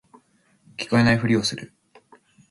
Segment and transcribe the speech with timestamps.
[0.77, 1.71] 聞こえないふりをする